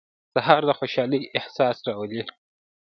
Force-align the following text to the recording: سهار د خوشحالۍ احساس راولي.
سهار 0.35 0.61
د 0.67 0.71
خوشحالۍ 0.79 1.21
احساس 1.37 1.77
راولي. 1.87 2.21